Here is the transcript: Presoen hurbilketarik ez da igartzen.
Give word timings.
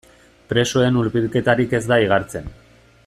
Presoen 0.53 0.97
hurbilketarik 1.01 1.77
ez 1.81 1.83
da 1.93 2.01
igartzen. 2.07 2.51